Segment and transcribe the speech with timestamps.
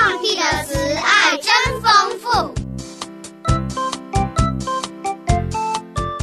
[0.00, 1.52] 上帝的慈爱真
[1.82, 2.54] 丰富。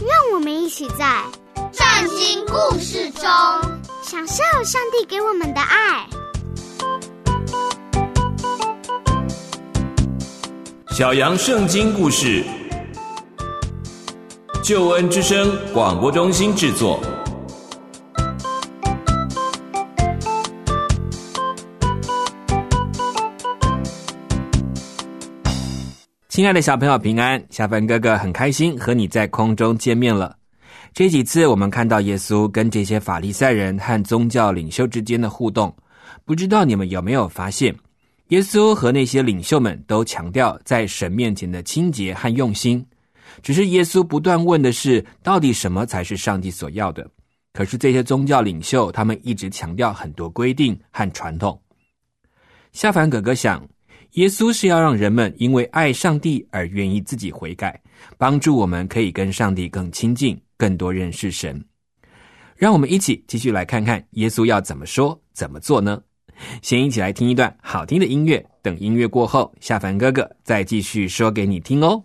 [0.01, 1.21] 让我们一起在
[1.71, 1.85] 圣
[2.17, 3.23] 经故事中
[4.01, 6.07] 享受上帝给我们的爱。
[10.89, 12.43] 小羊圣经故事，
[14.63, 16.99] 救恩之声广播中心制作。
[26.37, 27.43] 亲爱的小朋友，平安！
[27.49, 30.37] 夏凡哥哥很开心和你在空中见面了。
[30.93, 35.75] 这几次我们看到耶稣跟这些法利赛人和宗教领袖之间的互动，
[36.25, 37.75] 不知道你们有没有发现，
[38.27, 42.85] 耶稣和那些领袖们都强调在神面前的清洁和用心。
[43.41, 47.03] 只是耶稣不断问的是，到底什么才是上帝所要的？
[47.51, 51.59] 可是这些宗教领袖他们一直强调很多规定和传统。
[52.73, 53.67] 夏凡哥哥想。
[54.13, 57.79] 耶稣是要让人们因为爱上帝而愿意自己悔改，
[58.17, 61.63] 帮助我们可以跟上帝更亲近，更多认识神。
[62.55, 66.01] 让我们一起继续来看看耶稣要怎么说、怎么做呢？
[66.61, 72.03] 先一起来听一段好听的音乐，等音乐过后，下凡哥哥再继续说给你听哦。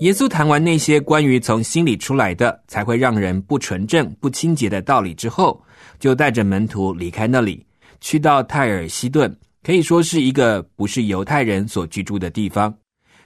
[0.00, 5.60] 耶稣谈完那些关于从心里出来的才会让人不纯正、不清洁的道理之后，
[5.98, 7.66] 就带着门徒离开那里，
[8.00, 12.72] 去到泰尔西顿，可以说是一个不是犹太人所居住的地方。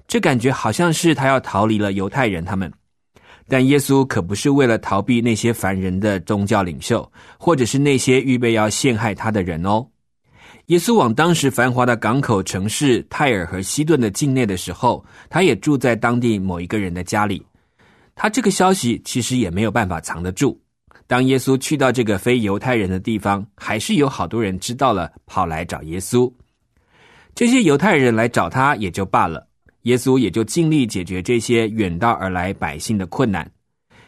[0.08, 2.72] 这感觉好像是他要逃离了犹太人他们，
[3.46, 7.06] 但耶稣可不是为了逃避那些凡人的宗教领袖，
[7.38, 9.86] 或者是那些预备要陷害他的人哦。
[10.66, 17.44] 耶稣往当时繁华的港口城市泰尔和西顿的境内的时候，他也住在当地某一个人的家里。
[18.14, 20.58] 他这个消息其实也没有办法藏得住。
[21.06, 26.32] 当耶稣去到这个非犹太人的地方，还是有好多人知道了，跑来找耶稣。
[27.34, 29.46] 这些犹太人来找他也就罢了，
[29.82, 33.50] 耶稣也就尽力解决这些远道而来百姓的困难。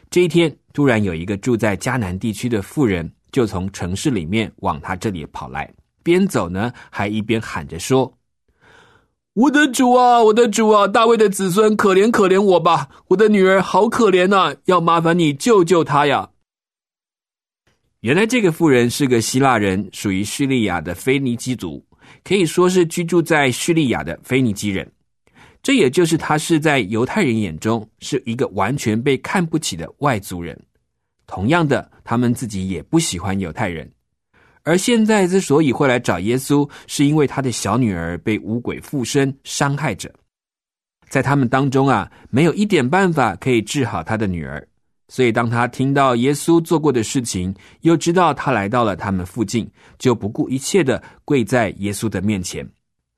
[0.09, 5.69] 这一天，突然有一个住在迦南地区的妇人，就从城市里面往他这里跑来。
[6.05, 8.17] 边走呢，还一边喊着说
[9.35, 12.89] ：“我的主啊，我的主啊，大卫的子孙，可怜可怜我吧！
[13.09, 16.31] 我的女儿好可怜呐，要麻烦你救救她呀！”
[18.03, 21.83] 原来这个妇人是个希腊人，属于叙利亚的腓尼基族，
[22.23, 24.87] 可以说是居住在叙利亚的腓尼基人。
[25.63, 30.55] 这也就是他是在犹太人眼中是一个完全被看不起的外族人。
[31.27, 33.91] 同样的，他们自己也不喜欢犹太人。
[34.65, 40.11] 而现在之所以会来找耶稣，是因为他的小女儿被五鬼附身伤害着，
[41.09, 44.67] 在他们当中啊，没有一点办法可以治好他的女儿。
[45.09, 52.67] 所以，当他听到耶稣做过的事情，又知道他来到了他们附近，就不顾一切的跪在耶稣的面前，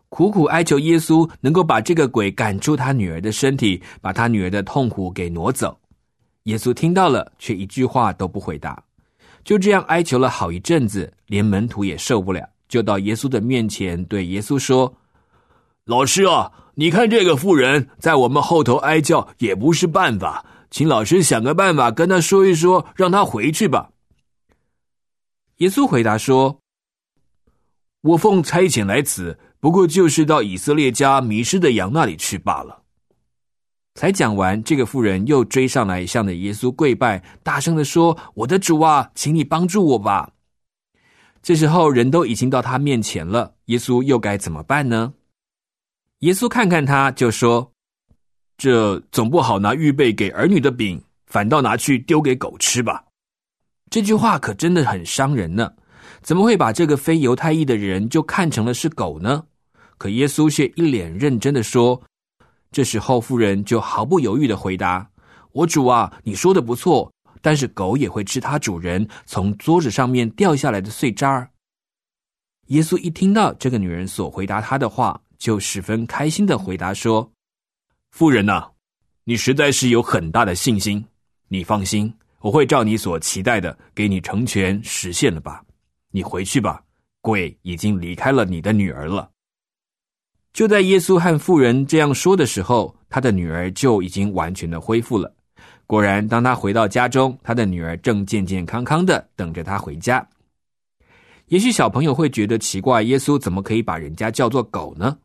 [0.09, 5.79] 苦苦哀求耶稣能够把这个鬼赶出他女儿的身体，把他女儿的痛苦给挪走。
[6.43, 8.83] 耶稣听到了，却一句话都不回答。
[9.47, 14.93] 就这样哀求了好一阵子，连门徒也受不了，就到耶稣的面前对耶稣说
[15.87, 23.91] ：“老师啊，你看这个妇人在我们后头哀叫也不是办法，请老师想个办法跟他说一说，让他回去吧。”
[25.59, 26.59] 耶稣回答说
[28.03, 32.83] ：“我奉差遣来此，不过就是到以色列家迷失的羊那里去罢了。”
[33.97, 40.35] 才讲完，这个妇人又追上来，向着耶稣跪拜，大声的说：“我的主啊，请你帮助我吧！”
[41.43, 45.15] 这时候人都已经到他面前了，耶稣又该怎么办呢？
[46.19, 47.73] 耶稣看看他，就说
[48.59, 53.03] ：“这总不好拿预备给儿女的饼，反倒拿去丢给狗吃吧？”
[53.89, 55.73] 这句话可真的很伤人呢。
[56.21, 59.45] 怎么会把这个非犹太裔的人就看成了是狗呢？
[59.97, 62.03] 可耶稣却一脸认真的说。
[62.77, 65.11] 这时候，妇人就毫不犹豫的回答
[65.53, 71.49] ：“我主啊，你说的不错，但是狗也会吃它主人从桌子上面掉下来的碎渣儿。”
[72.69, 77.33] 耶稣一听到这个女人所回答他的话，就十分开心的回答说
[78.13, 78.69] ：“妇人呐，
[79.25, 81.03] 你实在是有很大的信心。
[81.49, 85.65] 你放心，我会照你所期待的给你成全实现了吧。
[86.11, 86.85] 你回去吧，
[87.23, 89.31] 鬼已经离开了你的女儿了。”
[90.57, 95.31] 就在耶稣和妇人这样说的时候，他的女儿就已经完全的恢复了。
[95.87, 100.27] 果然，当他回到家中，他的女儿正健健康康的等着他回家。
[101.49, 105.19] 也许小朋友会觉得奇怪，耶稣怎么可以把人家叫做狗呢？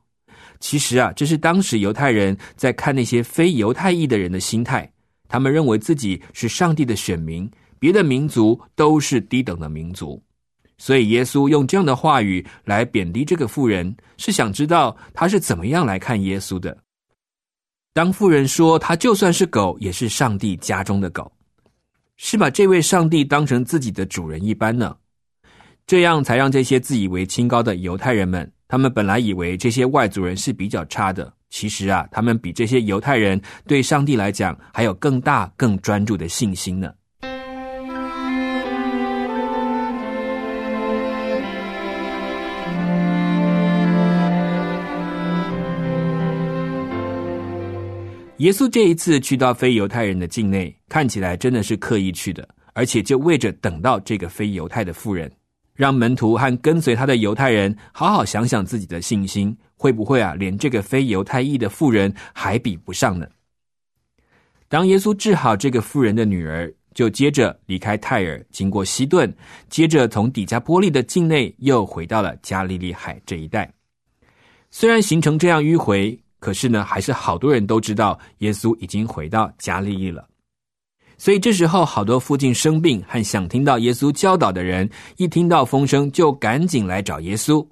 [0.59, 4.91] 其实啊，这是当时犹太人在看那些非犹太裔的人的心态。
[5.29, 7.49] 他们认为自己是上帝的选民，
[7.79, 10.21] 别的民族都是低等的民族。
[10.81, 16.75] 所以耶稣用这样的话语来贬低这个妇人，是想知道他是怎么样来看耶稣的。
[17.93, 21.31] 当妇人说他就算是狗，也是上帝家中的狗，
[22.17, 24.97] 是把这位上帝当成自己的主人一般呢？
[25.85, 36.91] 这样才让这些自以为清高的犹太人们，他们本来以为这些外族人是比较差的，其实啊，他们比这些犹太人对上帝来讲还有更大、更专注的信心呢。
[48.41, 55.31] 耶稣这一次去到非犹太人的境内，看起来真的是刻意去的，而且就为着等到这个非犹太的妇人，
[55.75, 63.27] 让门徒和跟随他的犹太人好好想想自己的信心，会不会啊，连这个非犹太裔的妇人还比不上呢？
[64.67, 69.31] 当耶稣治好这个妇人的女儿，就接着离开泰尔，经过西顿，
[69.69, 73.71] 接着从底加波利的境内又回到了加利利海这一带。
[74.71, 76.19] 虽然行程这样迂回。
[76.41, 80.27] 可是呢，还是好多人都知道耶稣已经回到加利利了。
[81.15, 87.63] 所以这时候，好多附近生病和想听到耶稣教导的人，一听到风声就赶紧来找耶稣。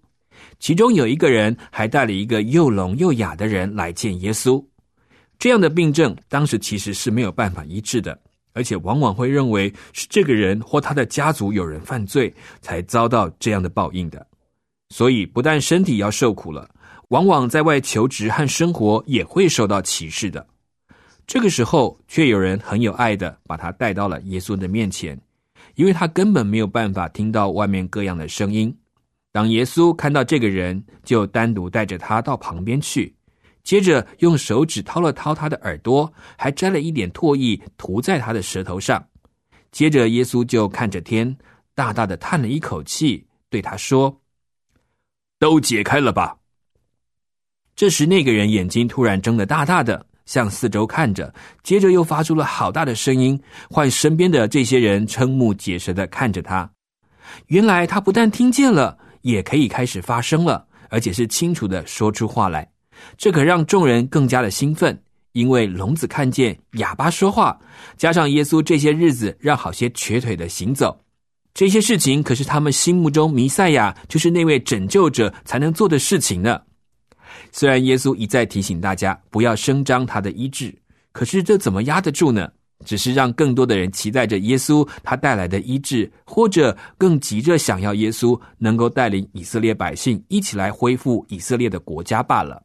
[0.59, 4.63] 其中有一个人还带了一个又聋又哑的人来见耶稣。
[5.39, 8.19] 这样的病症当时其实是没有办法医治的，
[8.53, 12.31] 而且往往会认为是这个人或他的家族有人犯罪，
[12.61, 14.23] 才遭到这样的报应的。
[14.89, 16.69] 所以不但身体要受苦了。
[17.09, 20.45] 往往在外求职和生活也会受到歧视的，
[21.25, 25.19] 这个时候却有人很有爱的把他带到了耶稣的面前，
[25.75, 28.75] 因为他根本没有办法听到外面各样的声音。
[29.31, 33.15] 当耶稣看到这个人，就单独带着他到旁边去，
[33.63, 39.03] 接着用手指掏了掏他的耳朵，还摘了一点唾液涂在他的舌头上。
[39.71, 41.37] 接着耶稣就看着天，
[41.75, 44.21] 大大的叹了一口气，对他说
[45.37, 46.37] ：“都解开了吧。”
[47.79, 51.33] 这时，那个人眼睛突然睁得大大的，向四周看着，
[51.63, 56.69] 接着又发出了好大的声音，唤身边的这些人瞠目结舌的看着他。
[57.47, 62.69] 原来他不但听见了，也可以开始发声了，而且是清楚的说出话来。
[63.17, 65.01] 这可让众人更加的兴奋，
[65.31, 67.57] 因为聋子看见，哑巴说话，
[67.95, 71.01] 加上耶稣这些日子让好些瘸腿的行走，
[71.53, 76.59] 这些事情可是他们心目中弥赛亚就是那位拯救者才能做的事情呢。
[77.51, 80.73] 虽然耶稣一再提醒大家不要声张他的医治，
[81.11, 82.49] 可是这怎么压得住呢？
[82.85, 92.63] 只是让更多的人期待着耶稣他带来的医治，或者更急着想要耶稣能够带领以色列百姓一起来恢复以色列的国家罢了。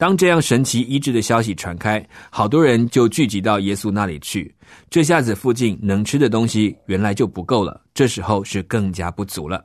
[0.00, 4.50] 当这样神奇医治的消息传开，好多人就聚集到耶稣那里去。
[4.88, 9.62] 这下子附近能吃的东西原来就不够了，这时候是更加不足了。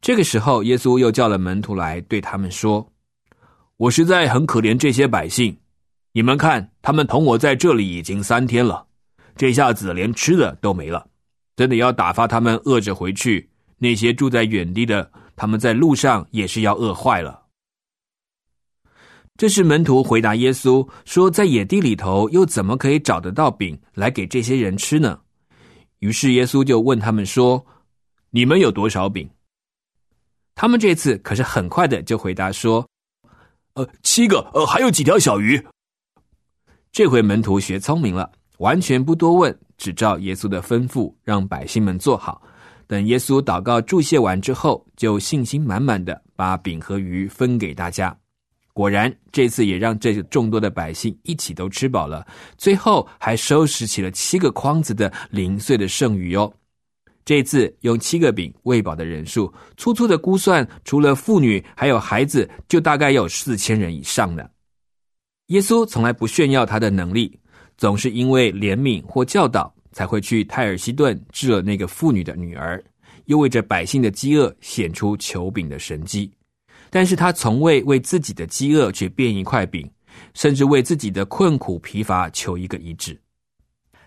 [0.00, 2.88] 这个时候，耶稣又叫了门徒来，对他们说
[3.78, 5.56] ：“我实在很可怜这些百姓，
[6.12, 8.86] 你们看，他们同我在这里已经三天了，
[9.34, 11.04] 这下子连吃的都没了，
[11.56, 13.50] 真的要打发他们饿着回去。
[13.78, 17.41] 那些住在远地的，他们在路上也是要饿坏了。”
[19.42, 25.18] 这是门徒回答耶稣说：“在野地里头，又怎么可以找得到饼来给这些人吃呢？”
[25.98, 27.66] 于是耶稣就问他们说
[28.30, 29.28] ：“你们有多少饼？”
[30.54, 32.86] 他们这次可是很快的就回答说
[33.74, 35.60] ：“呃，七个，呃，还有几条小鱼。”
[36.92, 42.40] 这回门徒学聪明了，完全不多问，只照耶稣的吩咐，让百姓们做好。
[42.86, 48.16] 等耶稣祷告祝谢完之后，就信心满满的把饼和鱼分给大家。
[48.72, 52.26] 果然，这次也让这众多的百姓一起都吃饱了。
[52.56, 56.50] 最后还收拾起了七个筐子的零碎的剩余哦。
[57.24, 64.48] 这次用七个饼喂饱的人数，粗粗的估算，除了妇女还有孩子，就大概有四千人以上呢。
[65.48, 67.38] 耶稣从来不炫耀他的能力，
[67.76, 72.82] 总是因为怜悯或教导，才会去泰尔西顿治了那个妇女的女儿，
[73.26, 76.32] 又为着百姓的饥饿显出求饼的神迹。
[76.94, 79.90] 但是他从未为自己的饥饿去变一块饼，
[80.34, 83.18] 甚至为自己的困苦疲乏求一个医治。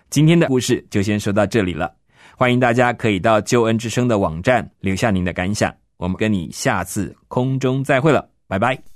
[0.08, 1.92] 今天的故事就先说到这里了，
[2.36, 8.95] 欢迎大家可以到救恩之声的网站留下您的感想，我们跟你下次空中再会了，拜拜。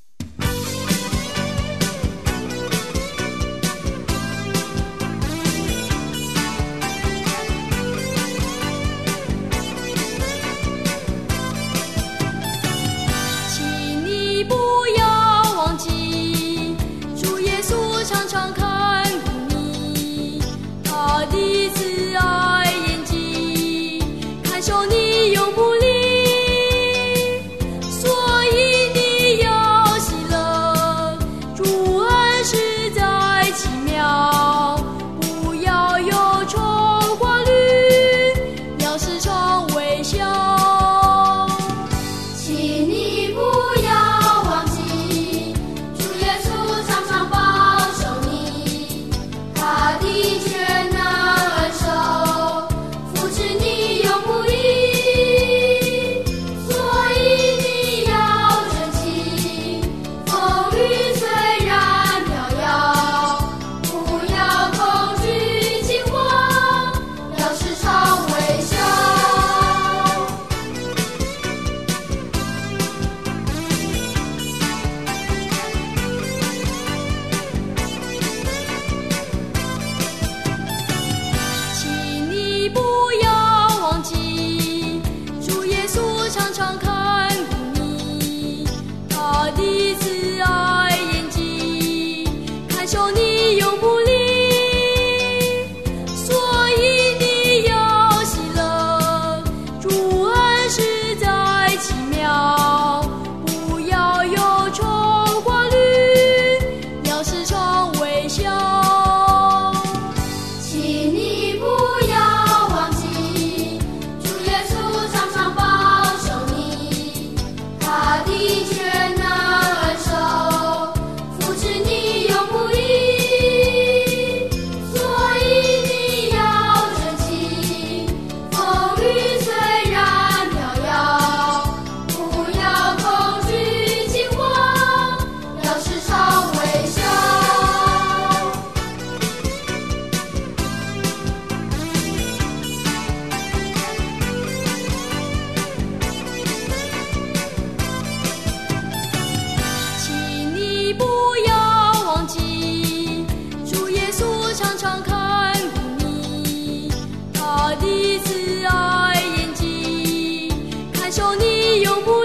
[161.60, 162.19] 你永不